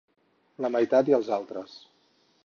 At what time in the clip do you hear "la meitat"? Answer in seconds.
0.65-1.11